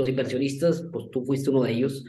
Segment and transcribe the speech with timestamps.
[0.00, 2.04] los inversionistas, pues tú fuiste uno de ellos,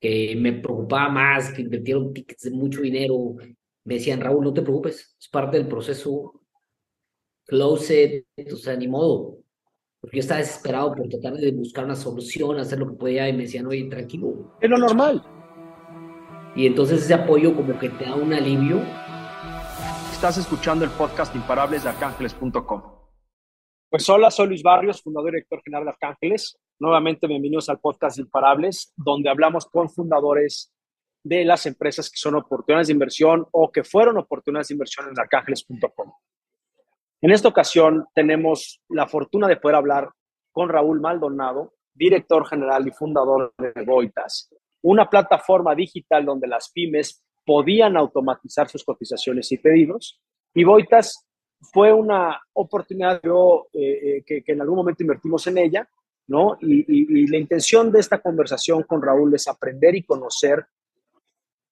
[0.00, 3.36] que me preocupaba más, que invirtieron tickets de mucho dinero,
[3.84, 6.40] me decían, Raúl, no te preocupes, es parte del proceso,
[7.46, 9.38] close it, o sea, ni modo.
[10.00, 13.32] Porque yo estaba desesperado por tratar de buscar una solución, hacer lo que podía, y
[13.32, 14.56] me decían, oye, tranquilo.
[14.60, 15.22] Es lo normal.
[16.56, 18.80] Y entonces ese apoyo como que te da un alivio.
[20.12, 22.82] Estás escuchando el podcast Imparables de Arcángeles.com.
[23.88, 26.58] Pues hola, soy Luis Barrios, fundador y director general de Arcángeles.
[26.82, 30.74] Nuevamente bienvenidos al podcast Imparables, donde hablamos con fundadores
[31.22, 35.16] de las empresas que son oportunidades de inversión o que fueron oportunidades de inversión en
[35.16, 36.12] arcángeles.com.
[37.20, 40.10] En esta ocasión tenemos la fortuna de poder hablar
[40.50, 44.52] con Raúl Maldonado, director general y fundador de Voitas,
[44.82, 50.20] una plataforma digital donde las pymes podían automatizar sus cotizaciones y pedidos.
[50.52, 51.28] Y Voitas
[51.60, 55.88] fue una oportunidad yo, eh, eh, que, en algún momento invertimos en ella,
[56.26, 56.56] ¿no?
[56.60, 60.66] Y, la intención de esta conversación con Raúl es aprender y conocer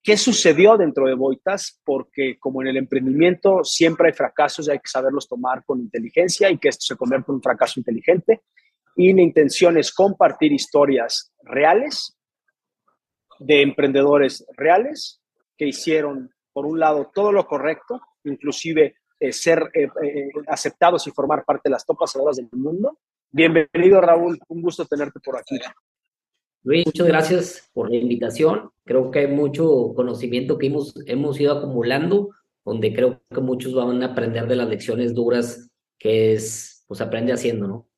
[0.02, 4.78] qué sucedió dentro de Voitas, porque como en el emprendimiento siempre hay fracasos y hay
[4.78, 8.42] que saberlos tomar con inteligencia y que esto se convierta en un fracaso inteligente.
[8.97, 12.16] Y la intención es compartir historias reales
[13.38, 15.20] de emprendedores reales
[15.56, 21.10] que hicieron, por un lado, todo lo correcto, inclusive eh, ser eh, eh, aceptados y
[21.10, 22.98] formar parte de las topas del mundo.
[23.33, 24.41] Bienvenido, Raúl.
[24.48, 25.56] Un gusto tenerte por aquí.
[26.64, 28.70] Luis, muchas gracias por la invitación.
[28.84, 32.31] Creo que hay mucho conocimiento que hemos, hemos ido acumulando,
[32.64, 37.33] donde creo que muchos van a aprender de las lecciones duras que es, pues aprende
[37.33, 37.89] haciendo, ¿no?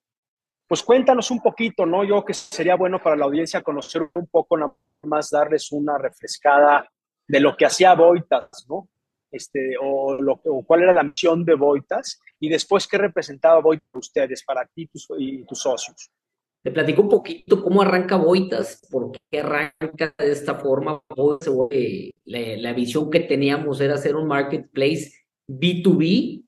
[0.69, 2.05] Pues cuéntanos un poquito, ¿no?
[2.05, 6.86] Yo que sería bueno para la audiencia conocer un poco, nada más darles una refrescada
[7.27, 8.86] de lo que hacía Boitas, ¿no?
[9.30, 13.88] Este, o, lo, o cuál era la misión de Boitas y después qué representaba Boitas
[13.94, 16.10] ustedes para ti y tus socios.
[16.60, 21.00] Te platico un poquito cómo arranca Boitas, por qué arranca de esta forma.
[22.24, 25.12] La, la visión que teníamos era hacer un marketplace
[25.46, 26.44] B2B,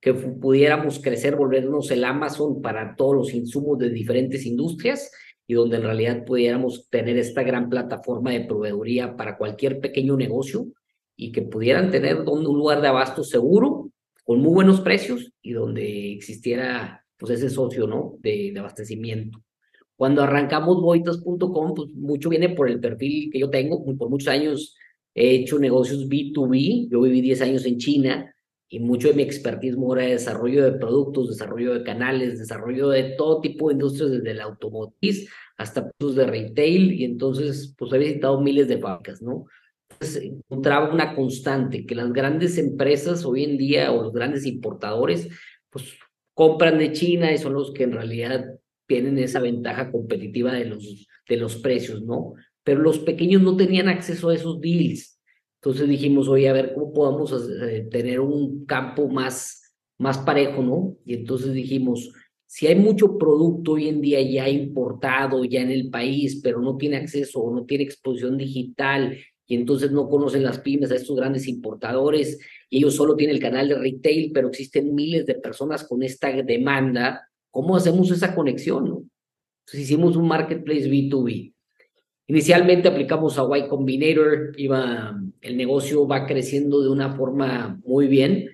[0.00, 5.12] que pudiéramos crecer, volvernos el Amazon para todos los insumos de diferentes industrias
[5.46, 10.68] y donde en realidad pudiéramos tener esta gran plataforma de proveeduría para cualquier pequeño negocio
[11.16, 13.87] y que pudieran tener un lugar de abasto seguro,
[14.28, 18.18] con muy buenos precios y donde existiera pues ese socio, ¿no?
[18.20, 19.42] De, abastecimiento.
[19.96, 23.82] Cuando arrancamos boitas.com, pues mucho viene por el perfil que yo tengo.
[23.96, 24.76] Por muchos años
[25.14, 26.90] he hecho negocios B2B.
[26.90, 28.34] Yo viví 10 años en China
[28.68, 33.40] y mucho de mi expertismo era desarrollo de productos, desarrollo de canales, desarrollo de todo
[33.40, 36.92] tipo de industrias, desde la automotriz hasta productos de retail.
[36.92, 39.46] Y entonces, pues he visitado miles de fábricas, ¿no?
[40.00, 45.28] Entonces, encontraba una constante, que las grandes empresas hoy en día o los grandes importadores,
[45.70, 45.84] pues
[46.34, 48.44] compran de China y son los que en realidad
[48.86, 52.34] tienen esa ventaja competitiva de los, de los precios, ¿no?
[52.62, 55.20] Pero los pequeños no tenían acceso a esos deals.
[55.60, 60.96] Entonces dijimos, oye, a ver, ¿cómo podemos hacer, tener un campo más, más parejo, ¿no?
[61.04, 62.12] Y entonces dijimos,
[62.46, 66.76] si hay mucho producto hoy en día ya importado, ya en el país, pero no
[66.76, 71.16] tiene acceso o no tiene exposición digital y entonces no conocen las pymes a estos
[71.16, 72.38] grandes importadores
[72.68, 76.30] y ellos solo tienen el canal de retail, pero existen miles de personas con esta
[76.42, 78.84] demanda, ¿cómo hacemos esa conexión?
[78.84, 78.96] No?
[79.60, 81.54] Entonces hicimos un marketplace B2B.
[82.26, 88.50] Inicialmente aplicamos a Y Combinator, iba, el negocio va creciendo de una forma muy bien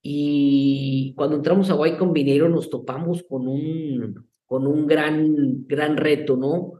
[0.00, 6.36] y cuando entramos a Y Combinator nos topamos con un, con un gran, gran reto,
[6.36, 6.74] ¿no?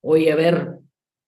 [0.00, 0.78] Oye, a ver,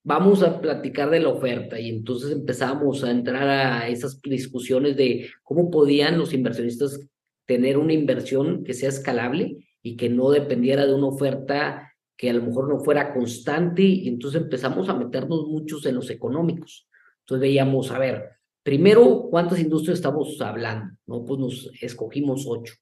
[0.05, 5.31] vamos a platicar de la oferta y entonces empezamos a entrar a esas discusiones de
[5.43, 7.01] cómo podían los inversionistas
[7.47, 12.35] tener una inversión que sea escalable y que no dependiera de una oferta que a
[12.35, 16.87] lo mejor no fuera constante y entonces empezamos a meternos muchos en los económicos.
[17.21, 18.29] Entonces veíamos, a ver,
[18.63, 20.95] primero, ¿cuántas industrias estamos hablando?
[21.07, 22.75] No, pues nos escogimos ocho.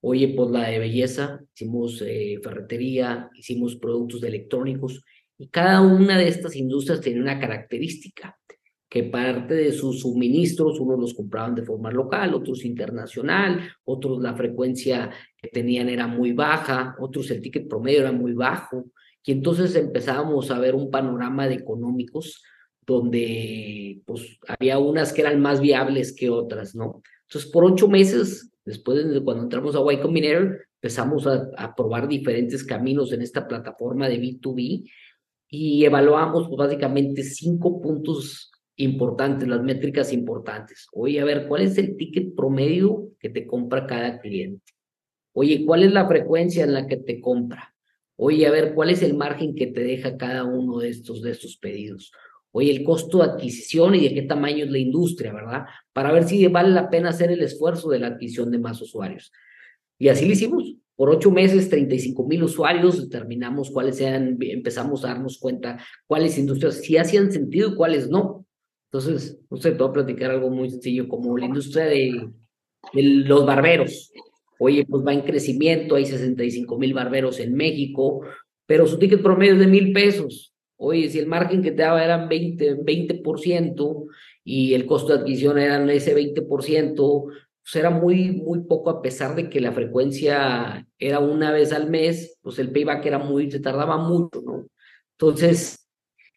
[0.00, 5.04] Oye, pues la de belleza, hicimos eh, ferretería, hicimos productos de electrónicos,
[5.38, 8.36] y cada una de estas industrias tiene una característica,
[8.88, 14.34] que parte de sus suministros, unos los compraban de forma local, otros internacional, otros la
[14.34, 18.86] frecuencia que tenían era muy baja, otros el ticket promedio era muy bajo.
[19.24, 22.42] Y entonces empezábamos a ver un panorama de económicos
[22.86, 27.02] donde pues había unas que eran más viables que otras, ¿no?
[27.24, 32.08] Entonces, por ocho meses, después de cuando entramos a Y Combinator, empezamos a, a probar
[32.08, 34.90] diferentes caminos en esta plataforma de B2B
[35.48, 40.86] y evaluamos pues, básicamente cinco puntos importantes, las métricas importantes.
[40.92, 44.72] Oye, a ver, ¿cuál es el ticket promedio que te compra cada cliente?
[45.32, 47.74] Oye, ¿cuál es la frecuencia en la que te compra?
[48.16, 51.30] Oye, a ver, ¿cuál es el margen que te deja cada uno de estos, de
[51.30, 52.12] estos pedidos?
[52.50, 55.66] Oye, el costo de adquisición y de qué tamaño es la industria, ¿verdad?
[55.92, 59.32] Para ver si vale la pena hacer el esfuerzo de la adquisición de más usuarios.
[59.98, 60.74] Y así lo hicimos.
[60.98, 65.78] Por ocho meses, 35 mil usuarios, determinamos cuáles eran, empezamos a darnos cuenta
[66.08, 68.44] cuáles industrias sí hacían sentido y cuáles no.
[68.90, 72.28] Entonces, no sé, te voy a platicar algo muy sencillo, como la industria de,
[72.92, 74.10] de los barberos.
[74.58, 78.22] Oye, pues va en crecimiento, hay 65 mil barberos en México,
[78.66, 80.52] pero su ticket promedio es de mil pesos.
[80.78, 84.06] Oye, si el margen que te daba eran 20%, 20%
[84.42, 87.24] y el costo de adquisición era ese 20%,
[87.68, 91.90] pues era muy, muy poco a pesar de que la frecuencia era una vez al
[91.90, 94.68] mes, pues el payback era muy, se tardaba mucho, ¿no?
[95.18, 95.86] Entonces,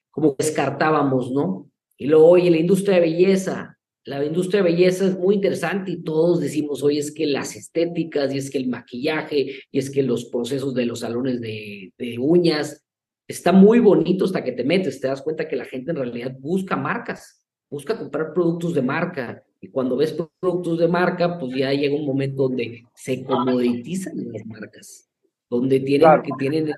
[0.09, 1.71] como descartábamos, ¿no?
[1.95, 6.03] Y luego, oye, la industria de belleza, la industria de belleza es muy interesante y
[6.03, 10.03] todos decimos, oye, es que las estéticas y es que el maquillaje y es que
[10.03, 12.85] los procesos de los salones de, de uñas,
[13.25, 16.35] está muy bonito hasta que te metes, te das cuenta que la gente en realidad
[16.37, 21.71] busca marcas, busca comprar productos de marca, y cuando ves productos de marca, pues ya
[21.71, 25.07] llega un momento donde se comoditizan las marcas,
[25.47, 26.73] donde tienen que tienen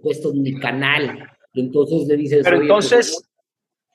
[0.00, 1.28] puesto mi canal.
[1.52, 2.42] Entonces le dices.
[2.44, 3.30] Pero pues, entonces,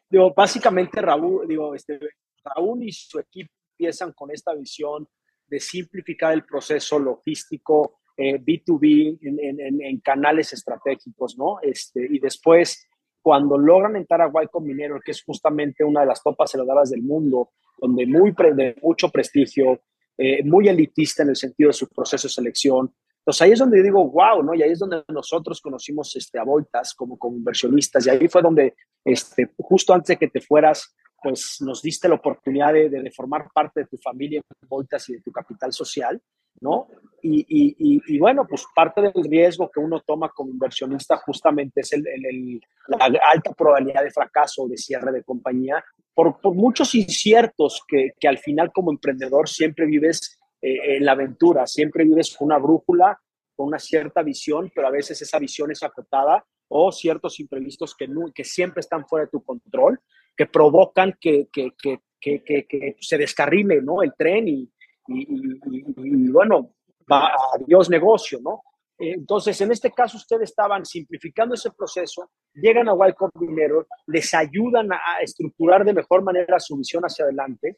[0.10, 1.98] digo, básicamente Raúl, digo, este,
[2.44, 5.08] Raúl y su equipo empiezan con esta visión
[5.48, 11.60] de simplificar el proceso logístico eh, B2B en, en, en, canales estratégicos, ¿no?
[11.62, 12.86] Este, y después,
[13.26, 17.02] cuando logran entrar a Y Combinator, que es justamente una de las topas aceleradoras del
[17.02, 19.82] mundo, donde muy de mucho prestigio,
[20.16, 22.94] eh, muy elitista en el sentido de su proceso de selección.
[23.18, 24.54] Entonces ahí es donde yo digo, wow, ¿no?
[24.54, 28.44] Y ahí es donde nosotros conocimos este, a Voltas como, como inversionistas y ahí fue
[28.44, 33.10] donde, este, justo antes de que te fueras, pues nos diste la oportunidad de, de,
[33.10, 36.22] formar parte de tu familia en Voltas y de tu capital social,
[36.62, 36.88] ¿no?
[37.22, 41.92] Y, y, y, bueno, pues parte del riesgo que uno toma como inversionista justamente es
[41.94, 46.94] el, el, la alta probabilidad de fracaso o de cierre de compañía por, por muchos
[46.94, 52.36] inciertos que, que, al final como emprendedor siempre vives eh, en la aventura, siempre vives
[52.36, 53.20] con una brújula,
[53.56, 58.08] con una cierta visión, pero a veces esa visión es acotada o ciertos imprevistos que,
[58.08, 60.00] no, que siempre están fuera de tu control,
[60.38, 62.02] que provocan que, que, que,
[62.44, 64.04] que se descarrile ¿no?
[64.04, 64.70] el tren y,
[65.08, 66.74] y, bueno,
[67.12, 68.62] va a Dios negocio, ¿no?
[68.98, 74.92] Entonces, en este caso, ustedes estaban simplificando ese proceso, llegan a Y Combinator, les ayudan
[74.94, 77.78] a estructurar de mejor manera su visión hacia adelante,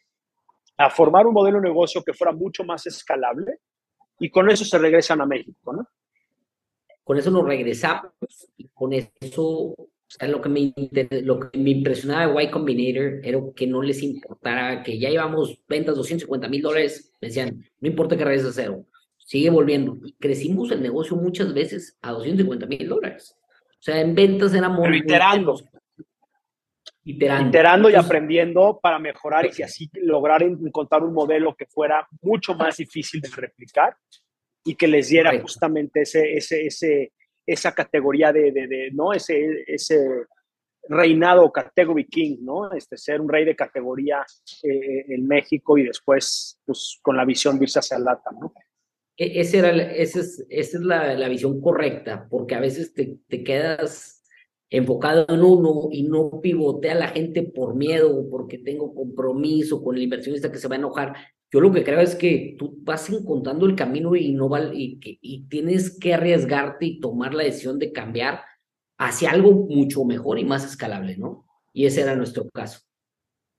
[0.78, 3.60] a formar un modelo de negocio que fuera mucho más escalable
[4.20, 5.88] y con eso se regresan a México, ¿no?
[7.04, 8.12] Con eso nos regresamos
[8.58, 9.74] y con eso,
[10.08, 10.74] o sea, lo que me,
[11.24, 15.60] lo que me impresionaba de Y Combinator era que no les importara que ya llevamos
[15.68, 18.86] ventas 250 mil dólares, decían, no importa que regreses a cero,
[19.18, 20.00] sigue volviendo.
[20.06, 23.36] Y crecimos el negocio muchas veces a 250 mil dólares.
[23.72, 24.80] O sea, en ventas éramos...
[24.82, 25.56] Pero iterando.
[27.04, 27.50] Iterando.
[27.50, 32.78] Iterando y aprendiendo para mejorar y así lograr encontrar un modelo que fuera mucho más
[32.78, 33.96] difícil de replicar
[34.64, 37.14] y que les diera justamente ese, ese, ese,
[37.48, 39.14] esa categoría de, de, de, ¿no?
[39.14, 39.98] Ese, ese
[40.90, 42.72] reinado category king, ¿no?
[42.72, 44.26] Este, ser un rey de categoría
[44.64, 48.54] eh, en México y después, pues, con la visión de irse hacia LATAM, ¿no?
[49.16, 53.18] E, ese era, esa es, esa es la, la, visión correcta, porque a veces te,
[53.28, 54.24] te, quedas
[54.70, 59.82] enfocado en uno y no pivotea a la gente por miedo o porque tengo compromiso
[59.82, 61.16] con el inversionista que se va a enojar.
[61.52, 65.00] Yo lo que creo es que tú vas encontrando el camino y, no va, y,
[65.00, 68.42] que, y tienes que arriesgarte y tomar la decisión de cambiar
[68.98, 71.46] hacia algo mucho mejor y más escalable, ¿no?
[71.72, 72.80] Y ese era nuestro caso.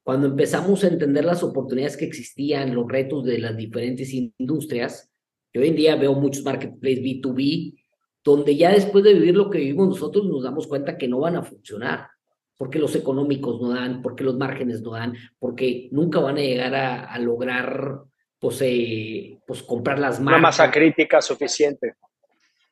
[0.02, 5.10] Cuando empezamos a entender las oportunidades que existían, los retos de las diferentes industrias,
[5.52, 7.78] yo hoy en día veo muchos marketplaces B2B
[8.24, 11.36] donde ya después de vivir lo que vivimos nosotros nos damos cuenta que no van
[11.36, 12.08] a funcionar,
[12.58, 16.74] porque los económicos no dan, porque los márgenes no dan, porque nunca van a llegar
[16.74, 18.02] a, a lograr
[18.38, 20.40] pues, eh, pues comprar las marcas.
[20.40, 21.94] Una masa crítica suficiente.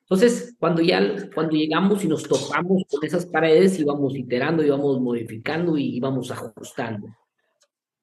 [0.01, 5.77] Entonces, cuando ya cuando llegamos y nos topamos con esas paredes, íbamos iterando, íbamos modificando
[5.77, 7.07] y íbamos ajustando.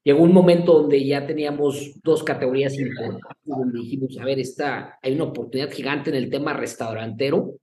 [0.03, 5.15] Llegó un momento donde ya teníamos dos categorías importantes, donde dijimos, a ver, está, hay
[5.15, 7.55] una oportunidad gigante en el tema restaurantero,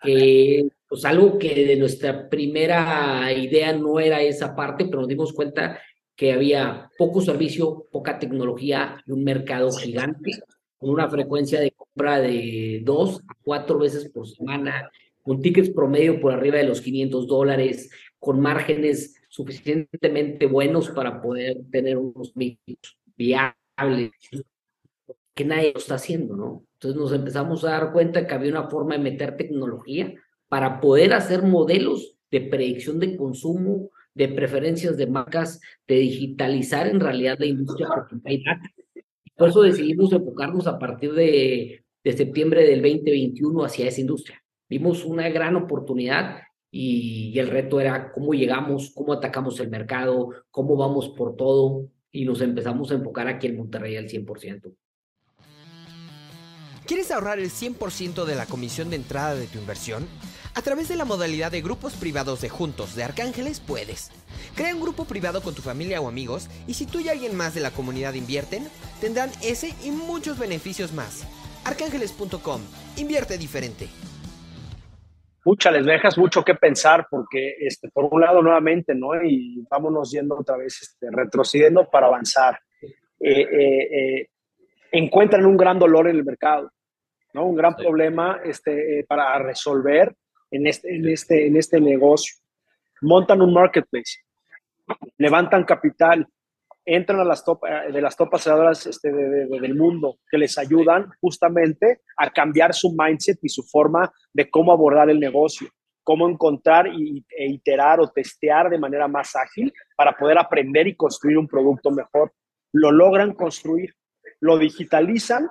[0.00, 5.32] que pues algo que de nuestra primera idea no era esa parte, pero nos dimos
[5.32, 5.80] cuenta
[6.14, 10.30] que había poco servicio, poca tecnología y un mercado gigante,
[10.78, 14.88] con una frecuencia de compra de dos a cuatro veces por semana,
[15.20, 21.56] con tickets promedio por arriba de los 500 dólares, con márgenes suficientemente buenos para poder
[21.72, 24.12] tener unos micros viables
[25.34, 26.64] que nadie lo está haciendo, ¿no?
[26.74, 30.14] Entonces nos empezamos a dar cuenta que había una forma de meter tecnología
[30.54, 37.00] para poder hacer modelos de predicción de consumo, de preferencias de marcas, de digitalizar en
[37.00, 37.88] realidad la industria.
[39.36, 44.44] Por eso decidimos enfocarnos a partir de, de septiembre del 2021 hacia esa industria.
[44.68, 46.36] Vimos una gran oportunidad
[46.70, 51.88] y, y, el reto era cómo llegamos, cómo atacamos el mercado, cómo vamos por todo
[52.12, 54.72] y nos empezamos a enfocar aquí en Monterrey al 100%.
[56.86, 60.06] ¿Quieres ahorrar el 100% de la comisión de entrada de tu inversión?
[60.56, 64.12] A través de la modalidad de grupos privados de Juntos de Arcángeles puedes.
[64.54, 67.54] Crea un grupo privado con tu familia o amigos y si tú y alguien más
[67.54, 68.68] de la comunidad invierten,
[69.00, 71.26] tendrán ese y muchos beneficios más.
[71.64, 72.60] Arcángeles.com.
[72.96, 73.88] Invierte diferente.
[75.44, 79.10] Mucha, les dejas mucho que pensar porque, este, por un lado, nuevamente, ¿no?
[79.22, 82.60] Y vámonos yendo otra vez, este, retrocediendo para avanzar.
[83.20, 84.28] Eh, eh, eh,
[84.92, 86.70] encuentran un gran dolor en el mercado,
[87.34, 87.44] ¿no?
[87.44, 90.14] Un gran problema este, eh, para resolver
[90.56, 92.36] en este, en, este, en este negocio.
[93.02, 94.20] Montan un marketplace,
[95.18, 96.26] levantan capital,
[96.84, 102.02] entran a las top, eh, de las top este, del mundo que les ayudan justamente
[102.16, 105.68] a cambiar su mindset y su forma de cómo abordar el negocio,
[106.02, 110.96] cómo encontrar y, e iterar o testear de manera más ágil para poder aprender y
[110.96, 112.32] construir un producto mejor.
[112.72, 113.94] Lo logran construir
[114.44, 115.48] lo digitalizan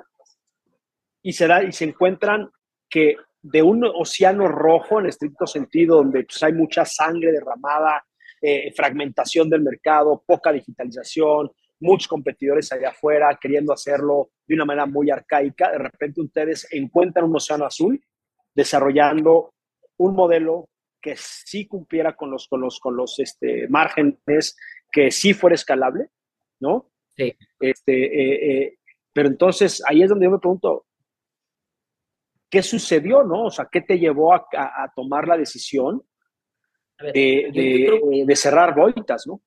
[1.23, 2.51] y se, da, y se encuentran
[2.87, 8.03] que de un océano rojo en estricto sentido, donde pues, hay mucha sangre derramada,
[8.41, 14.85] eh, fragmentación del mercado, poca digitalización, muchos competidores allá afuera queriendo hacerlo de una manera
[14.85, 18.01] muy arcaica, de repente ustedes encuentran un océano azul
[18.55, 19.53] desarrollando
[19.97, 20.69] un modelo
[21.01, 24.55] que sí cumpliera con los, con los, con los este, márgenes,
[24.89, 26.07] que sí fuera escalable,
[26.61, 26.89] ¿no?
[27.15, 27.35] Sí.
[27.59, 28.77] Este, eh, eh,
[29.11, 30.85] pero entonces ahí es donde yo me pregunto,
[32.53, 33.45] ¿qué sucedió, no?
[33.45, 34.45] O sea, ¿qué te llevó a,
[34.95, 36.03] tomar la decisión
[37.11, 39.41] de, cerrar Boitas, no?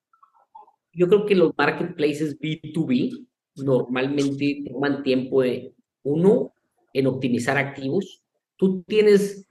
[0.93, 5.73] Yo creo que los marketplaces B2B normalmente toman tiempo de,
[6.03, 6.53] uno,
[6.93, 8.25] en optimizar activos.
[8.57, 9.47] Tú tienes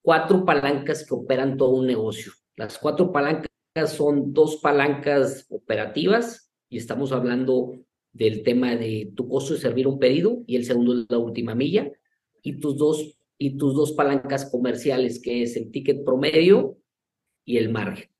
[0.00, 2.30] cuatro palancas que operan todo un negocio.
[2.54, 3.50] Las cuatro palancas
[3.86, 7.72] son dos palancas operativas y estamos hablando
[8.12, 11.56] del tema de tu costo de servir un pedido y el segundo es la última
[11.56, 11.90] milla
[12.42, 16.76] y tus dos y tus dos palancas comerciales que es el ticket promedio
[17.44, 18.10] y el margen.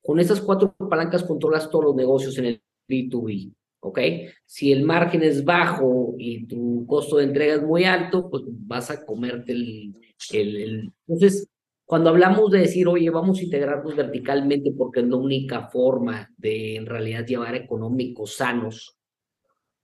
[0.00, 3.98] Con esas cuatro palancas controlas todos los negocios en el B2B, ¿ok?
[4.46, 8.90] Si el margen es bajo y tu costo de entrega es muy alto, pues vas
[8.92, 9.92] a comerte el,
[10.32, 10.92] el...
[11.08, 11.48] Entonces,
[11.84, 16.76] cuando hablamos de decir, oye, vamos a integrarnos verticalmente porque es la única forma de
[16.76, 18.96] en realidad llevar económicos sanos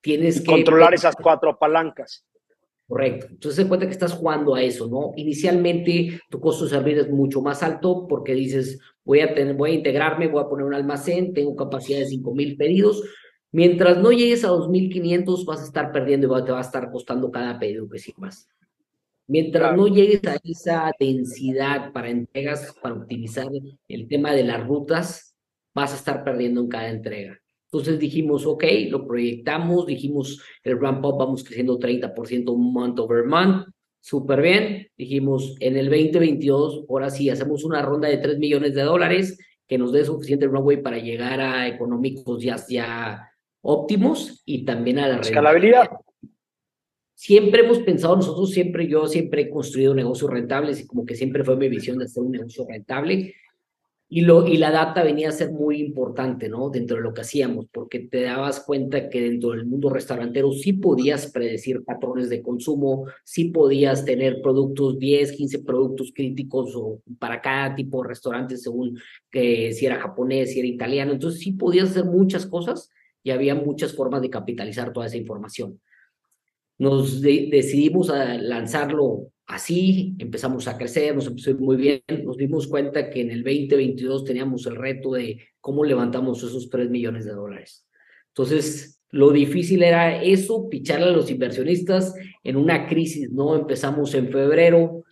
[0.07, 0.47] tienes que...
[0.47, 2.25] Controlar esas cuatro palancas.
[2.88, 3.26] Correcto.
[3.31, 5.12] Entonces se cuenta que estás jugando a eso, ¿no?
[5.16, 9.73] Inicialmente tu costo de servir es mucho más alto porque dices, voy a, tener, voy
[9.73, 13.02] a integrarme, voy a poner un almacén, tengo capacidad de 5,000 pedidos.
[13.50, 17.31] Mientras no llegues a 2.500 vas a estar perdiendo y te va a estar costando
[17.33, 18.49] cada pedido que sirvas.
[19.26, 23.49] Mientras no llegues a esa densidad para entregas, para optimizar
[23.88, 25.35] el tema de las rutas,
[25.75, 27.40] vas a estar perdiendo en cada entrega.
[27.78, 33.68] Entonces dijimos, ok, lo proyectamos, dijimos, el ramp up vamos creciendo 30% month over month,
[34.00, 34.88] súper bien.
[34.97, 39.78] Dijimos, en el 2022, ahora sí, hacemos una ronda de 3 millones de dólares que
[39.78, 43.28] nos dé suficiente runway para llegar a económicos ya, ya
[43.62, 45.90] óptimos y también a la escalabilidad.
[47.14, 51.42] Siempre hemos pensado, nosotros siempre, yo siempre he construido negocios rentables y como que siempre
[51.42, 53.35] fue mi visión de hacer un negocio rentable
[54.08, 56.70] y, lo, y la data venía a ser muy importante, ¿no?
[56.70, 60.75] Dentro de lo que hacíamos, porque te dabas cuenta que dentro del mundo restaurantero sí
[60.75, 67.40] podías predecir patrones de consumo, sí podías tener productos, 10, 15 productos críticos o para
[67.40, 68.96] cada tipo de restaurante, según
[69.28, 71.12] que si era japonés, si era italiano.
[71.12, 72.90] Entonces sí podías hacer muchas cosas
[73.25, 75.80] y había muchas formas de capitalizar toda esa información.
[76.78, 83.08] Nos decidimos a lanzarlo Así empezamos a crecer, nos empezó muy bien, nos dimos cuenta
[83.10, 87.86] que en el 2022 teníamos el reto de cómo levantamos esos 3 millones de dólares.
[88.28, 93.54] Entonces, lo difícil era eso, picharle a los inversionistas en una crisis, ¿no?
[93.54, 95.04] Empezamos en febrero,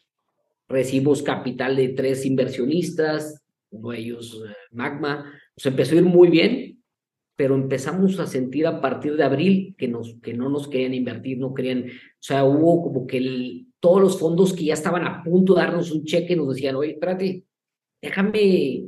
[0.68, 6.28] recibimos capital de tres inversionistas, uno de ellos eh, Magma, nos empezó a ir muy
[6.28, 6.82] bien,
[7.36, 11.38] pero empezamos a sentir a partir de abril que, nos, que no nos querían invertir,
[11.38, 15.22] no querían, o sea, hubo como que el, todos los fondos que ya estaban a
[15.22, 17.44] punto de darnos un cheque nos decían, oye, espérate,
[18.00, 18.86] déjame,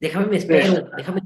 [0.00, 1.20] déjame me espero, déjame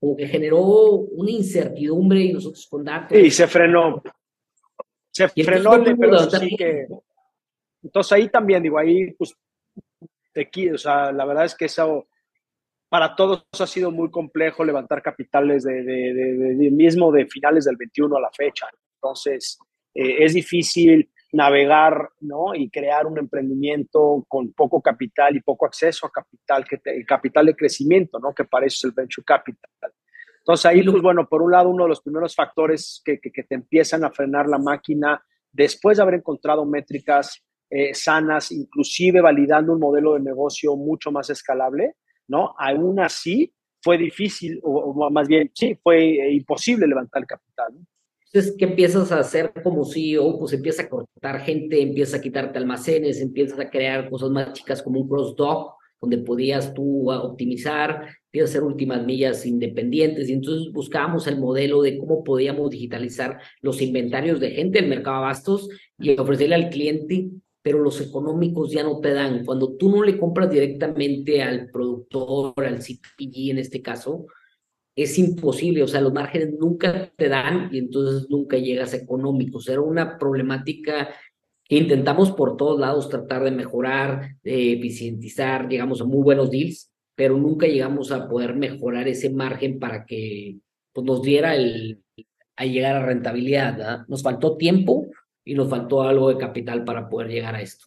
[0.00, 3.18] como que generó una incertidumbre y nosotros con datos.
[3.18, 4.02] Y se frenó.
[5.10, 6.86] Se frenó el pero sí que...
[7.82, 9.34] Entonces ahí también, digo, ahí pues,
[10.32, 12.08] te, o sea, la verdad es que eso
[12.88, 17.76] para todos ha sido muy complejo levantar capitales de, de, de, mismo de finales del
[17.76, 18.66] 21 a la fecha.
[18.94, 19.58] Entonces,
[19.92, 22.54] eh, es difícil navegar ¿no?
[22.54, 27.56] y crear un emprendimiento con poco capital y poco acceso a capital, que capital de
[27.56, 28.32] crecimiento, ¿no?
[28.34, 29.92] que parece el venture capital.
[30.38, 33.54] Entonces ahí, pues bueno, por un lado, uno de los primeros factores que, que, te
[33.56, 39.80] empiezan a frenar la máquina, después de haber encontrado métricas eh, sanas, inclusive validando un
[39.80, 41.96] modelo de negocio mucho más escalable,
[42.28, 42.54] ¿no?
[42.58, 43.52] Aún así,
[43.82, 47.74] fue difícil, o, más bien, sí, fue eh, imposible levantar el capital.
[47.74, 47.80] ¿no?
[48.36, 50.38] Entonces, ¿qué empiezas a hacer como CEO?
[50.38, 54.82] Pues empieza a cortar gente, empieza a quitarte almacenes, empiezas a crear cosas más chicas
[54.82, 60.28] como un cross-dock, donde podías tú optimizar, empiezas a hacer últimas millas independientes.
[60.28, 65.16] Y entonces buscábamos el modelo de cómo podíamos digitalizar los inventarios de gente del mercado
[65.16, 67.30] abastos y ofrecerle al cliente
[67.62, 69.44] pero los económicos ya no te dan.
[69.44, 74.26] Cuando tú no le compras directamente al productor, al CPG en este caso,
[74.96, 79.68] es imposible, o sea, los márgenes nunca te dan y entonces nunca llegas a económicos.
[79.68, 81.10] Era una problemática
[81.64, 86.90] que intentamos por todos lados tratar de mejorar, de eficientizar, llegamos a muy buenos deals,
[87.14, 90.58] pero nunca llegamos a poder mejorar ese margen para que
[90.92, 92.02] pues, nos diera el
[92.56, 94.06] a llegar a rentabilidad.
[94.08, 95.08] Nos faltó tiempo
[95.44, 97.86] y nos faltó algo de capital para poder llegar a esto.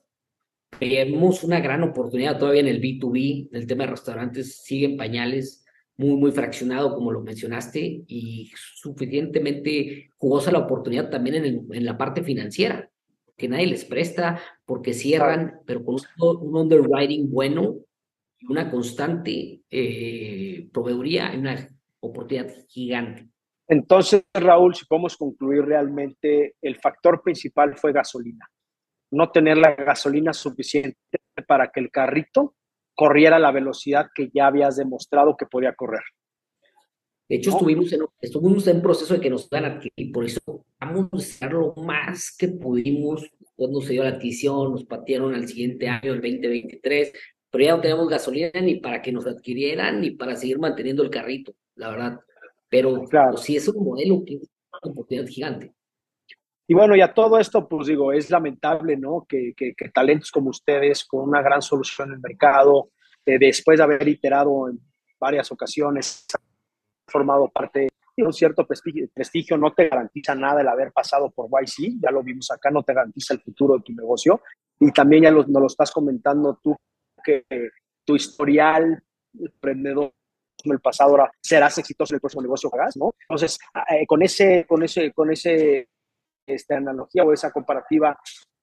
[0.80, 5.59] Vemos una gran oportunidad todavía en el B2B, el tema de restaurantes sigue en pañales,
[6.00, 11.86] muy, muy fraccionado, como lo mencionaste, y suficientemente jugosa la oportunidad también en, el, en
[11.86, 12.90] la parte financiera,
[13.36, 17.76] que nadie les presta porque cierran, pero con un underwriting bueno
[18.40, 21.68] y una constante eh, proveeduría, hay una
[22.00, 23.28] oportunidad gigante.
[23.68, 28.50] Entonces, Raúl, si podemos concluir realmente, el factor principal fue gasolina.
[29.12, 30.98] No tener la gasolina suficiente
[31.46, 32.56] para que el carrito
[33.00, 36.02] corriera la velocidad que ya habías demostrado que podía correr.
[37.30, 41.08] De hecho, estuvimos, en, estuvimos en proceso de que nos dan adquirir, por eso vamos
[41.14, 43.26] a hacer lo más que pudimos.
[43.56, 47.14] Cuando se dio la adquisición, nos patearon al siguiente año, el 2023,
[47.50, 51.10] pero ya no tenemos gasolina ni para que nos adquirieran ni para seguir manteniendo el
[51.10, 52.20] carrito, la verdad.
[52.68, 53.38] Pero claro.
[53.38, 54.50] sí es un modelo que es
[54.84, 55.74] una oportunidad gigante.
[56.70, 59.26] Y bueno, ya todo esto, pues digo, es lamentable, ¿no?
[59.28, 62.92] Que, que, talentos como ustedes, con una gran solución en el mercado,
[63.26, 64.80] eh, después de haber iterado en
[65.20, 66.28] varias ocasiones,
[67.08, 72.00] formado parte de un cierto prestigio, no te garantiza nada el haber pasado por YC,
[72.04, 74.40] ya lo vimos acá, no te garantiza el futuro de tu negocio.
[74.80, 76.76] Y también ya nos lo estás comentando tú,
[77.24, 77.46] que
[78.06, 79.02] tu historial
[79.34, 80.14] emprendedor
[80.64, 83.16] en el pasado, ahora serás exitoso en el próximo negocio que hagas, ¿no?
[83.22, 83.58] Entonces,
[83.90, 85.88] eh, con ese, con ese, con ese
[86.50, 88.18] esta analogía o esa comparativa,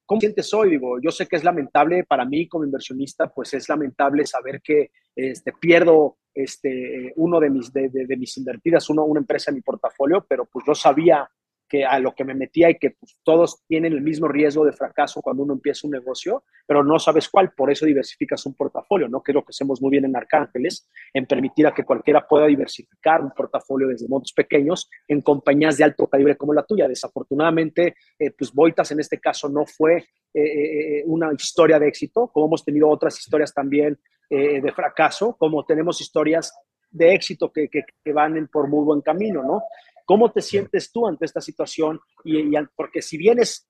[0.05, 0.71] ¿cómo sientes hoy?
[0.71, 4.91] Digo, yo sé que es lamentable para mí como inversionista, pues es lamentable saber que
[5.15, 9.63] este, pierdo este, uno de mis, de, de, mis invertidas, uno, una empresa en mi
[9.63, 11.29] portafolio, pero pues yo sabía
[11.69, 14.73] que a lo que me metía y que pues, todos tienen el mismo riesgo de
[14.73, 19.09] fracaso cuando uno empieza un negocio, pero no sabes cuál, por eso diversificas un portafolio,
[19.09, 19.23] ¿no?
[19.23, 22.47] Que es lo que hacemos muy bien en Arcángeles, en permitir a que cualquiera pueda
[22.47, 26.89] diversificar un portafolio desde montos pequeños en compañías de alto calibre como la tuya.
[26.89, 32.31] Desafortunadamente, eh, pues Boitas en este caso no fue eh, eh, una historia de éxito,
[32.33, 33.99] como hemos tenido otras historias también
[34.29, 36.53] de fracaso, como tenemos historias
[36.91, 39.63] de éxito que, que, que van por muy buen camino, ¿no?
[40.07, 42.01] ¿Cómo te sientes tú ante esta situación?
[42.25, 43.69] Y, porque si bien es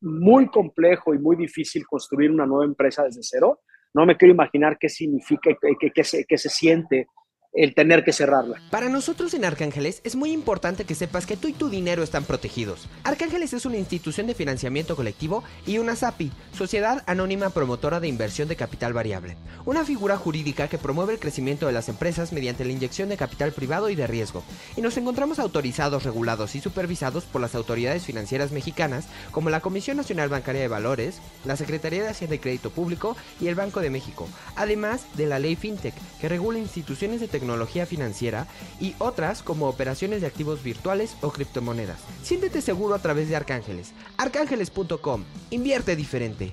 [0.00, 3.60] muy complejo y muy difícil construir una nueva empresa desde cero,
[3.94, 7.08] no me quiero imaginar qué significa, qué, qué, se, qué se siente
[7.52, 8.60] el tener que cerrarla.
[8.70, 12.24] Para nosotros en Arcángeles es muy importante que sepas que tú y tu dinero están
[12.24, 12.88] protegidos.
[13.02, 18.46] Arcángeles es una institución de financiamiento colectivo y una SAPI, Sociedad Anónima Promotora de Inversión
[18.46, 22.72] de Capital Variable, una figura jurídica que promueve el crecimiento de las empresas mediante la
[22.72, 24.44] inyección de capital privado y de riesgo.
[24.76, 29.96] Y nos encontramos autorizados, regulados y supervisados por las autoridades financieras mexicanas como la Comisión
[29.96, 33.90] Nacional Bancaria de Valores, la Secretaría de Hacienda y Crédito Público y el Banco de
[33.90, 37.39] México, además de la ley FinTech que regula instituciones de tecnología
[37.86, 38.46] financiera
[38.80, 42.04] y otras como operaciones de activos virtuales o criptomonedas.
[42.22, 43.92] Siéntete seguro a través de Arcángeles.
[44.16, 45.24] Arcángeles.com.
[45.50, 46.52] Invierte diferente.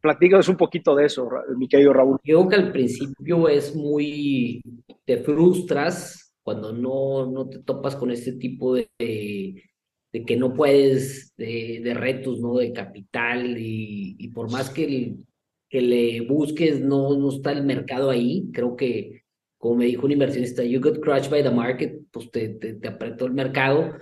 [0.00, 2.18] Platícanos un poquito de eso, mi querido Raúl.
[2.22, 4.62] Creo que al principio es muy...
[5.04, 11.34] te frustras cuando no, no te topas con este tipo de, de, que no puedes,
[11.36, 12.56] de, retos, ¿no?
[12.56, 15.16] De capital y, y por más que,
[15.68, 18.48] que le busques, no, no está el mercado ahí.
[18.52, 19.19] Creo que
[19.60, 23.26] como me dijo un inversionista, you got crushed by the market, pues te, te, apretó
[23.26, 23.92] el mercado.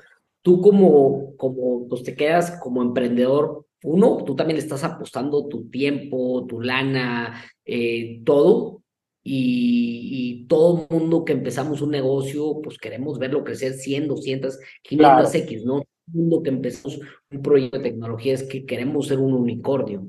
[0.41, 6.47] tú como, como, pues te quedas como emprendedor, uno, tú también estás apostando tu tiempo,
[6.47, 8.83] tu lana, eh, todo,
[9.25, 15.35] y, todo el mundo que empezamos un negocio, pues queremos verlo crecer 100, 200, 500
[15.35, 15.81] X, ¿no?
[15.81, 20.09] Todo mundo que empezamos un proyecto de tecnología es que queremos ser un unicornio.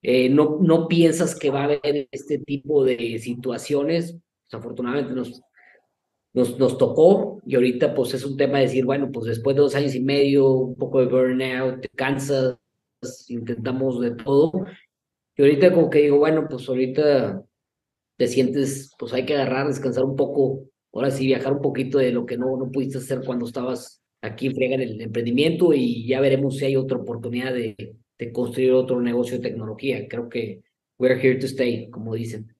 [0.00, 4.16] Eh, no, no piensas que va a haber este tipo de situaciones,
[4.50, 5.42] pues, afortunadamente nos,
[6.32, 9.62] nos, nos tocó y ahorita pues es un tema de decir, bueno, pues después de
[9.62, 12.56] dos años y medio, un poco de burnout, te cansas,
[13.28, 14.52] intentamos de todo.
[15.36, 17.42] Y ahorita como que digo, bueno, pues ahorita
[18.16, 22.12] te sientes, pues hay que agarrar, descansar un poco, ahora sí viajar un poquito de
[22.12, 26.06] lo que no, no pudiste hacer cuando estabas aquí en Frega en el emprendimiento y
[26.06, 30.06] ya veremos si hay otra oportunidad de, de construir otro negocio de tecnología.
[30.08, 30.60] Creo que
[30.98, 32.54] we're here to stay, como dicen.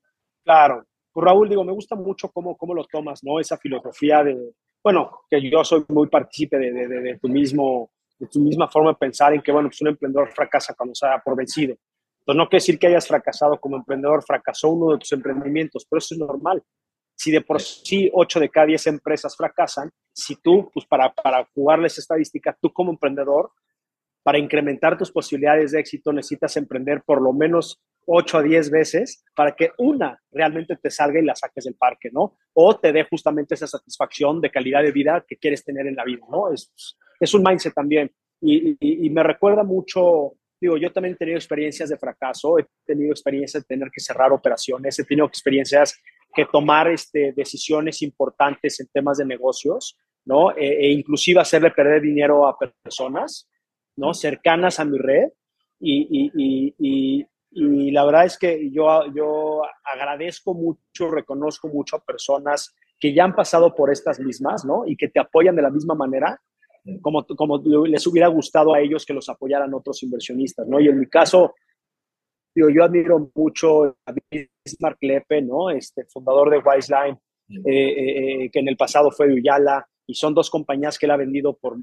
[0.45, 0.87] Claro.
[1.13, 3.41] Pues Raúl, digo, me gusta mucho cómo, cómo lo tomas, ¿no?
[3.41, 8.41] Esa filosofía de, bueno, que yo soy muy partícipe de, de, tu mismo, de tu
[8.41, 11.37] misma forma de pensar en que, bueno, pues un emprendedor fracasa cuando se da por
[11.37, 11.77] vencido.
[12.21, 15.99] Entonces, no quiere decir que hayas fracasado como emprendedor, fracasó uno de tus emprendimientos, pero
[15.99, 16.63] eso es normal.
[17.17, 21.47] Si de por sí 8 de cada 10 empresas fracasan, si tú, pues para, para
[21.55, 23.51] jugarles estadística, tú como emprendedor
[24.23, 29.25] para incrementar tus posibilidades de éxito necesitas emprender por lo menos 8 a 10 veces
[29.35, 32.37] para que una realmente te salga y la saques del parque, ¿no?
[32.55, 36.05] O te dé justamente esa satisfacción de calidad de vida que quieres tener en la
[36.05, 36.53] vida, ¿no?
[36.53, 36.73] Es,
[37.19, 38.11] es un mindset también.
[38.41, 43.11] Y, y, me recuerda mucho, digo, yo también he tenido experiencias de fracaso, he tenido
[43.11, 46.01] experiencias de tener que cerrar operaciones, he tenido experiencias
[46.33, 50.57] que tomar este, decisiones importantes en temas de negocios, ¿no?
[50.57, 53.51] E, e inclusive hacerle perder dinero a personas
[54.01, 54.15] ¿no?
[54.15, 55.29] Cercanas a mi red
[55.79, 62.05] y, y, y, y la verdad es que yo, yo agradezco mucho, reconozco mucho a
[62.05, 64.87] personas que ya han pasado por estas mismas, ¿no?
[64.87, 66.41] Y que te apoyan de la misma manera,
[67.03, 70.79] como, como les hubiera gustado a ellos que los apoyaran otros inversionistas, ¿no?
[70.81, 71.55] Y en mi caso,
[72.55, 75.71] digo, yo admiro mucho a Bismarck Lepe, ¿no?
[75.71, 80.15] Este fundador de Wiseline, eh, eh, eh, que en el pasado fue de Uyala, y
[80.15, 81.77] son dos compañías que él ha vendido por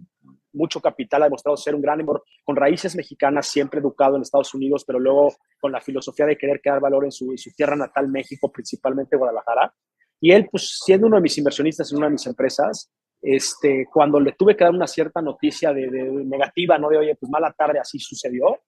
[0.54, 2.06] mucho capital, ha demostrado ser un gran
[2.44, 6.62] con raíces mexicanas, siempre educado en Estados Unidos, pero luego con la filosofía de querer
[6.62, 9.74] crear valor en su, su tierra natal, México, principalmente Guadalajara.
[10.20, 14.20] Y él, pues siendo uno de mis inversionistas en una de mis empresas, este, cuando
[14.20, 15.88] le tuve que dar una cierta noticia de,
[16.26, 18.60] negativa, no de, oye, pues mala tarde, así sucedió,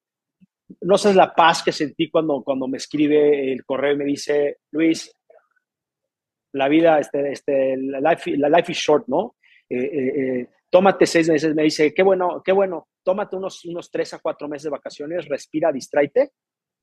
[0.81, 4.59] no sé la paz que sentí cuando, cuando me escribe el correo y me dice,
[4.71, 5.11] Luis,
[6.53, 9.35] la vida, este, este, la, life, la life is short, ¿no?
[9.69, 13.89] Eh, eh, eh tómate seis meses, me dice, qué bueno, qué bueno, tómate unos, unos
[13.89, 16.31] tres a cuatro meses de vacaciones, respira, distráete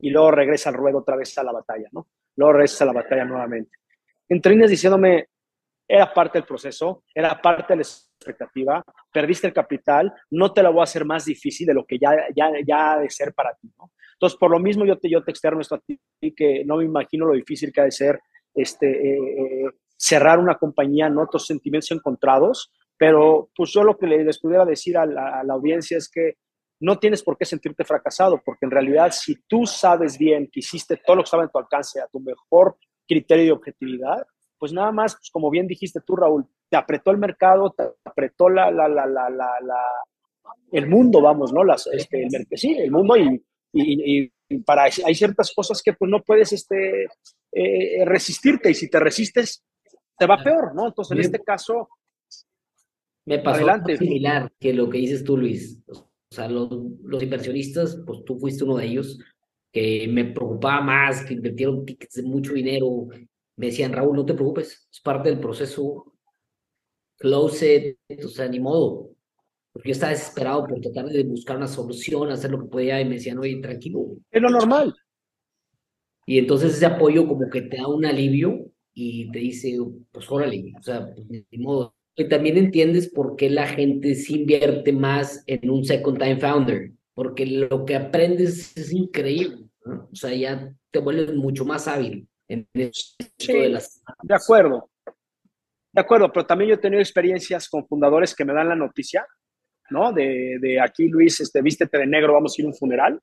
[0.01, 2.09] y luego regresa al ruedo otra vez a la batalla, ¿no?
[2.37, 3.79] Luego regresa a la batalla nuevamente.
[4.29, 5.29] Entre líneas diciéndome,
[5.88, 10.70] era parte del proceso, era parte de la expectativa, perdiste el capital, no te la
[10.70, 13.55] voy a hacer más difícil de lo que ya, ya, ya ha de ser para
[13.55, 13.92] ti, ¿no?
[14.14, 16.01] Entonces, por lo mismo yo te, yo te externo esto a ti,
[16.35, 18.18] que no me imagino lo difícil que ha de ser
[18.55, 21.22] este, eh, eh, cerrar una compañía, ¿no?
[21.22, 26.09] Otros sentimientos encontrados, pero pues yo lo que les pudiera decir a la, audiencia es
[26.09, 26.37] que
[26.80, 31.00] no tienes por qué sentirte fracasado, porque en realidad si tú sabes bien que hiciste
[31.04, 34.26] todo lo que estaba en tu alcance a tu mejor criterio de objetividad,
[34.59, 38.48] pues nada más, pues como bien dijiste tú, Raúl, te apretó el mercado, te apretó
[38.48, 39.82] la, la, la, la, la
[40.72, 41.64] el mundo, vamos, ¿no?
[41.64, 46.11] Las, este, el, sí, el mundo y, y, y, para, hay ciertas cosas que pues
[46.11, 47.06] no puedes este,
[47.52, 49.64] eh, resistirte y si te resistes,
[50.18, 50.87] te va peor, ¿no?
[50.87, 51.88] Entonces, en este caso,
[53.27, 55.83] me pasó algo similar que lo que dices tú, Luis.
[55.89, 56.71] O sea, los,
[57.03, 59.19] los, inversionistas, pues tú fuiste uno de ellos,
[59.73, 63.09] que me preocupaba más, que invirtieron tickets de mucho dinero.
[63.57, 66.12] Me decían, Raúl, no te preocupes, es parte del proceso.
[67.19, 69.11] Close it, o sea, ni modo.
[69.73, 73.07] Porque yo estaba desesperado por tratar de buscar una solución, hacer lo que podía, y
[73.07, 74.17] me decían, oye, tranquilo.
[74.31, 74.95] Es lo normal.
[76.27, 79.79] Y entonces ese apoyo como que te da un alivio y te dice,
[80.12, 84.33] pues órale, o sea, pues, ni modo, y también entiendes por qué la gente se
[84.33, 90.09] invierte más en un second time founder, porque lo que aprendes es increíble, ¿no?
[90.11, 94.02] O sea, ya te vuelves mucho más hábil en esto de las...
[94.22, 94.90] De acuerdo,
[95.92, 99.26] de acuerdo, pero también yo he tenido experiencias con fundadores que me dan la noticia,
[99.90, 100.12] ¿no?
[100.12, 103.20] De, de aquí, Luis, este, vístete de negro, vamos a ir a un funeral.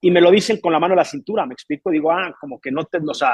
[0.00, 2.60] Y me lo dicen con la mano a la cintura, me explico, digo, ah, como
[2.60, 3.32] que no te, o sea,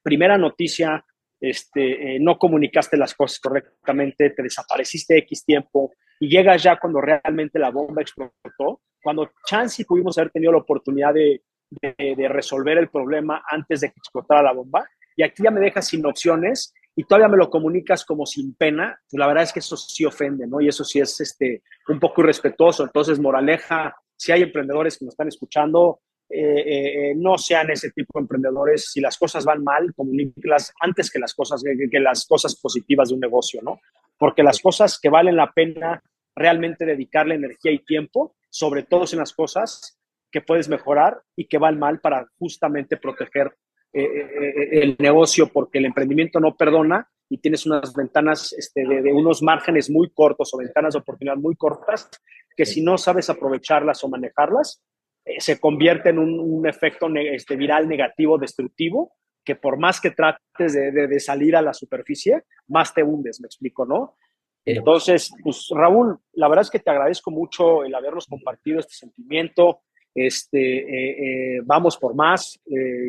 [0.00, 1.04] primera noticia,
[1.50, 7.00] este, eh, no comunicaste las cosas correctamente, te desapareciste X tiempo y llegas ya cuando
[7.00, 12.88] realmente la bomba explotó, cuando chance pudimos haber tenido la oportunidad de, de, resolver el
[12.88, 14.84] problema antes de que explotara la bomba.
[15.16, 18.98] Y aquí ya me dejas sin opciones y todavía me lo comunicas como sin pena,
[19.10, 20.60] pues la verdad es que eso sí ofende, ¿no?
[20.60, 22.84] Y eso sí es este, un poco irrespetuoso.
[22.84, 28.18] Entonces, moraleja, si hay emprendedores que nos están escuchando, eh, eh, no sean ese tipo
[28.18, 28.90] de emprendedores.
[28.90, 33.14] Si las cosas van mal, comuníquelas antes que las cosas, que, las cosas positivas de
[33.14, 33.80] un negocio, ¿no?
[34.18, 36.02] Porque las cosas que valen la pena
[36.34, 39.98] realmente dedicarle energía y tiempo, sobre todo en las cosas
[40.30, 43.56] que puedes mejorar y que van mal para justamente proteger
[43.92, 49.42] eh, el negocio, porque el emprendimiento no perdona y tienes unas ventanas este, de, unos
[49.42, 52.08] márgenes muy cortos o ventanas de oportunidad muy cortas
[52.56, 54.95] que si no sabes aprovecharlas o manejarlas, eh,
[55.38, 59.12] se convierte en un, efecto este, viral negativo, destructivo,
[59.44, 63.84] que por más que trates de, salir a la superficie, más te hundes, me explico,
[63.86, 64.16] ¿no?
[64.64, 69.82] Entonces, pues Raúl, la verdad es que te agradezco mucho el habernos compartido este sentimiento.
[70.12, 72.60] Este, eh, eh, vamos por más.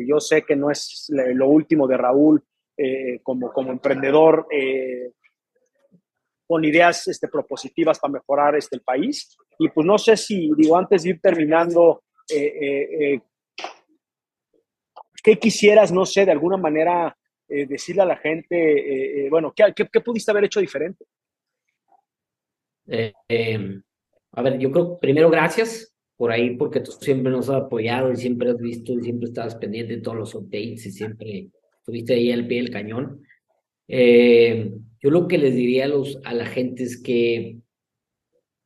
[0.06, 2.44] yo sé que no es lo último de Raúl
[3.24, 4.46] como, como emprendedor
[6.48, 9.36] con ideas este, propositivas para mejorar este, el país.
[9.58, 13.20] Y pues no sé si, digo, antes de ir terminando, eh, eh, eh,
[15.22, 17.16] ¿qué quisieras, no sé, de alguna manera
[17.48, 21.06] decirle a la gente, bueno, ¿qué, ¿qué, pudiste haber hecho diferente?
[22.86, 23.82] Em,
[24.32, 28.16] a ver, yo creo, primero, gracias por ahí, porque tú siempre nos has apoyado y
[28.16, 32.30] siempre has visto y siempre estabas pendiente de todos los updates y siempre estuviste ahí
[32.32, 33.22] al pie del cañón.
[33.88, 37.56] yo lo que les diría a, los, a la gente es que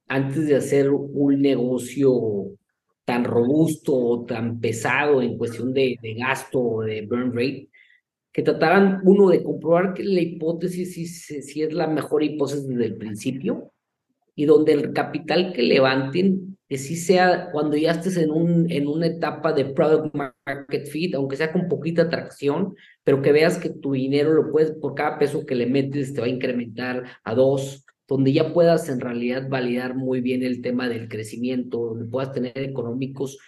[0.09, 2.59] antes de hacer un negocio
[3.05, 7.69] tan robusto o tan pesado en cuestión de, gasto o de burn rate,
[8.33, 10.95] que trataran uno de comprobar que la hipótesis
[11.27, 13.73] si, es la mejor hipótesis desde el principio
[14.35, 18.87] y donde el capital que levanten que sí sea cuando ya estés en, un, en
[18.87, 23.69] una etapa de product market fit, aunque sea con poquita atracción, pero que veas que
[23.69, 27.35] tu dinero lo puedes, por cada peso que le metes, te va a incrementar a
[27.35, 32.31] dos, donde ya puedas en realidad validar muy bien el tema del crecimiento, donde puedas
[32.31, 33.39] tener económicos,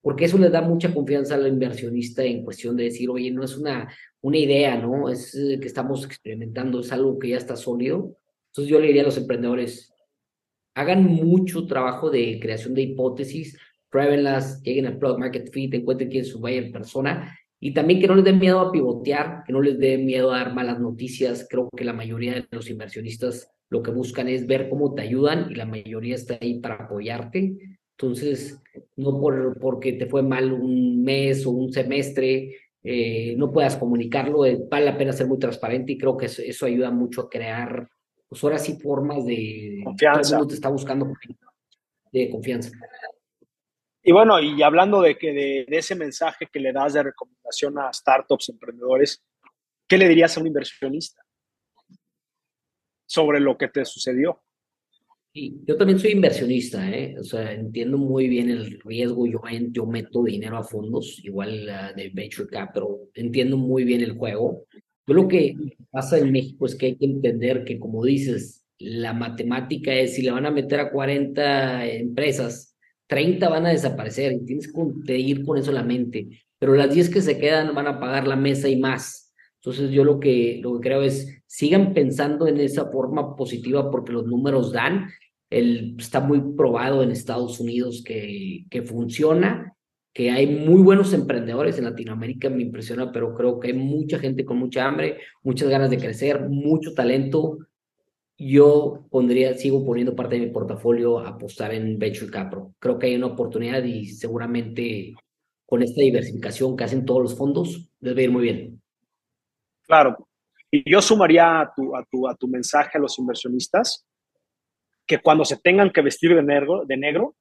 [0.00, 3.58] porque eso le da mucha confianza al inversionista en cuestión de decir, oye, no es
[3.58, 3.86] una,
[4.22, 5.10] una idea, ¿no?
[5.10, 8.16] Es eh, que estamos experimentando, es algo que ya está sólido.
[8.46, 9.92] Entonces yo le diría a los emprendedores,
[10.74, 13.58] hagan mucho trabajo de creación de hipótesis,
[13.90, 18.06] pruébenlas, lleguen al product market fit, encuentren quién es su buyer persona y también que
[18.06, 21.46] no les dé miedo a pivotear, que no les dé miedo a dar malas noticias.
[21.46, 25.50] Creo que la mayoría de los inversionistas lo que buscan es ver cómo te ayudan
[25.50, 27.56] y la mayoría está ahí para apoyarte.
[27.98, 28.62] Entonces,
[28.94, 34.46] no por, porque te fue mal un mes o un semestre, eh, no puedas comunicarlo,
[34.46, 37.88] eh, vale la pena ser muy transparente y creo que eso, ayuda mucho a crear,
[38.28, 39.80] pues ahora sí, formas de...
[39.82, 40.36] Confianza.
[40.36, 41.12] Todo te está buscando
[42.12, 42.70] de confianza.
[44.04, 47.76] Y bueno, y hablando de, que de, de ese mensaje que le das de recomendación
[47.80, 49.20] a startups, emprendedores,
[49.88, 51.23] ¿qué le dirías a un inversionista?
[53.06, 54.40] Sobre lo que te sucedió.
[55.32, 57.16] Sí, yo también soy inversionista, ¿eh?
[57.18, 62.10] o sea, entiendo muy bien el riesgo, yo, yo meto dinero a fondos, igual de
[62.14, 64.64] Venture Cap, pero entiendo muy bien el juego.
[65.06, 65.56] Yo lo que
[65.90, 70.22] pasa en México es que hay que entender que, como dices, la matemática es si
[70.22, 72.76] le van a meter a 40 empresas,
[73.08, 74.72] 30 van a desaparecer y tienes
[75.06, 77.98] que ir con eso en la mente, pero las 10 que se quedan van a
[78.00, 79.23] pagar la mesa y más.
[79.64, 84.12] Entonces yo lo que, lo que creo es, sigan pensando en esa forma positiva porque
[84.12, 85.08] los números dan.
[85.48, 89.74] El, está muy probado en Estados Unidos que, que funciona,
[90.12, 94.44] que hay muy buenos emprendedores en Latinoamérica, me impresiona, pero creo que hay mucha gente
[94.44, 97.58] con mucha hambre, muchas ganas de crecer, mucho talento.
[98.36, 102.74] Yo pondría, sigo poniendo parte de mi portafolio a apostar en Venture Capital.
[102.78, 105.14] Creo que hay una oportunidad y seguramente
[105.64, 108.83] con esta diversificación que hacen todos los fondos, les va a ir muy bien.
[109.86, 110.28] Claro.
[110.70, 114.06] Y yo sumaría a tu, a tu, a tu mensaje a los inversionistas
[115.06, 117.36] que cuando se tengan que vestir de negro, de negro,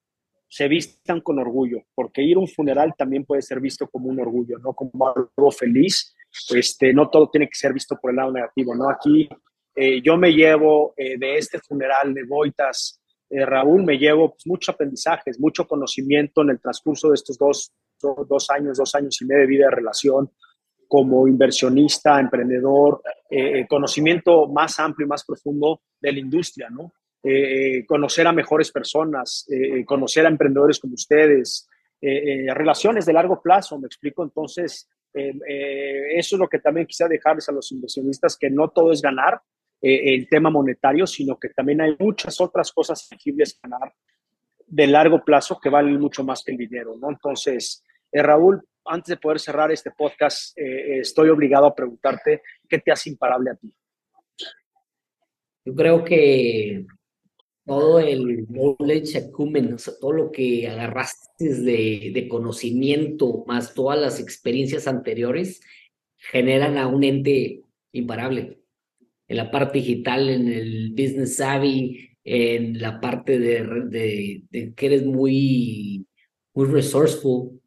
[0.47, 4.19] se vistan con orgullo, porque ir a un funeral también puede ser visto como un
[4.19, 6.13] orgullo, no como algo feliz.
[6.49, 8.89] Este, no todo tiene que ser visto por el lado negativo, ¿no?
[8.89, 9.27] Aquí
[9.75, 13.01] eh, yo me llevo eh, de este funeral de Boitas,
[13.31, 17.73] eh, Raúl, me llevo pues, muchos aprendizajes, mucho conocimiento en el transcurso de estos dos,
[17.99, 20.29] dos años, dos años y medio de vida de relación,
[20.93, 26.69] como inversionista, emprendedor, eh, eh, conocimiento más amplio y más profundo de la industria.
[27.23, 29.47] Eh, conocer a mejores personas,
[29.87, 31.67] conocer a emprendedores como ustedes,
[31.99, 34.23] relaciones de largo plazo, me explico.
[34.23, 39.01] Entonces, eso es lo que también quisiera dejarles a los inversionistas, que no todo es
[39.01, 39.41] ganar
[39.81, 43.95] el tema monetario, sino que también hay muchas otras cosas tangibles ganar
[44.67, 47.09] de largo plazo que valen mucho más que el dinero, ¿no?
[47.09, 52.91] Entonces, Raúl, antes de poder cerrar este podcast, eh, estoy obligado a preguntarte qué te
[52.91, 53.71] hace imparable a ti.
[55.65, 56.85] Yo creo que
[57.65, 64.87] todo el knowledge acumen, todo lo que agarraste de, de conocimiento, más todas las experiencias
[64.87, 65.61] anteriores,
[66.17, 67.61] generan a un ente
[67.93, 68.59] imparable.
[69.27, 75.05] En la parte digital, en el business savvy, en la parte de, de, que eres
[75.05, 76.05] muy,
[76.53, 77.59] muy resourceful,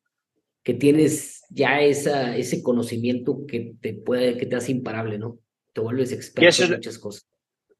[0.67, 5.39] que tienes ya esa, ese conocimiento que te puede, que te hace imparable, ¿no?
[5.73, 7.31] Te vuelves experto en muchas cosas.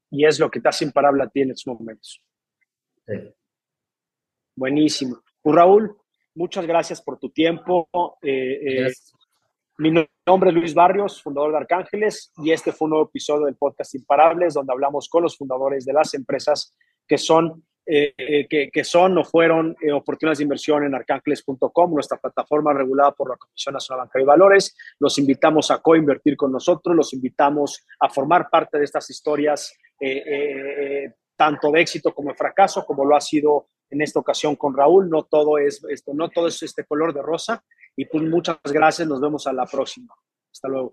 [0.09, 2.23] Y es lo que te hace imparable a ti en estos momentos.
[4.55, 5.21] Buenísimo.
[5.41, 5.97] Pues Raúl,
[6.33, 7.89] muchas gracias por tu tiempo.
[8.21, 8.93] Eh, eh,
[9.79, 9.91] mi
[10.25, 13.95] nombre es Luis Barrios, fundador de Arcángeles, y este fue un nuevo episodio del podcast
[13.95, 16.73] Imparables, donde hablamos con los fundadores de las empresas
[17.05, 22.73] que son, eh, que, que, son o fueron oportunidades de inversión en arcángeles.com, nuestra plataforma
[22.73, 24.75] regulada por la Comisión Nacional Bancaria y Valores.
[24.99, 29.73] Los invitamos a coinvertir con nosotros, los invitamos a formar parte de estas historias
[31.37, 35.09] tanto de éxito como de fracaso, como lo ha sido en esta ocasión con Raúl.
[35.09, 37.63] No todo es esto, no todo es este color de rosa.
[37.95, 40.13] Y pues muchas gracias, nos vemos a la próxima.
[40.51, 40.85] Hasta luego.